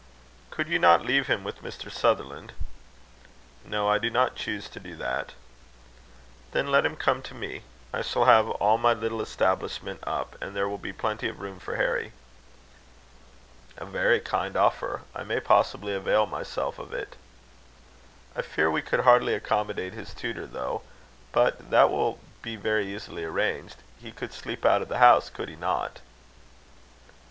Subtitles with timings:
[0.49, 1.91] "Could you not leave him with Mr.
[1.91, 2.53] Sutherland?"
[3.63, 3.87] "No.
[3.87, 5.33] I do not choose to do that."
[6.53, 7.61] "Then let him come to me.
[7.93, 11.59] I shall have all my little establishment up, and there will be plenty of room
[11.59, 12.13] for Harry."
[13.77, 15.03] "A very kind offer.
[15.13, 17.15] I may possibly avail myself of it."
[18.35, 20.81] "I fear we could hardly accommodate his tutor, though.
[21.31, 23.75] But that will be very easily arranged.
[23.99, 25.99] He could sleep out of the house, could he not?"